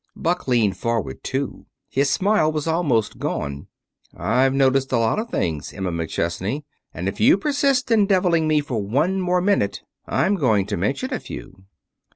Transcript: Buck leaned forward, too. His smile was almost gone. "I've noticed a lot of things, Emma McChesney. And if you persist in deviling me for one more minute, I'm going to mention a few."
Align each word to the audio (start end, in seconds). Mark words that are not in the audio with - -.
Buck 0.15 0.47
leaned 0.47 0.77
forward, 0.77 1.23
too. 1.23 1.67
His 1.87 2.09
smile 2.09 2.51
was 2.51 2.65
almost 2.65 3.19
gone. 3.19 3.67
"I've 4.17 4.51
noticed 4.51 4.91
a 4.91 4.97
lot 4.97 5.19
of 5.19 5.29
things, 5.29 5.73
Emma 5.73 5.91
McChesney. 5.91 6.63
And 6.91 7.07
if 7.07 7.19
you 7.19 7.37
persist 7.37 7.91
in 7.91 8.07
deviling 8.07 8.47
me 8.47 8.61
for 8.61 8.81
one 8.81 9.21
more 9.21 9.41
minute, 9.41 9.83
I'm 10.07 10.33
going 10.37 10.65
to 10.65 10.75
mention 10.75 11.13
a 11.13 11.19
few." 11.19 11.65